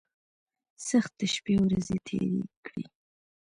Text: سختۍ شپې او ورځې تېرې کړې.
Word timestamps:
سختۍ 0.87 1.27
شپې 1.35 1.53
او 1.57 1.63
ورځې 1.65 1.95
تېرې 2.05 2.31
کړې. 2.65 2.83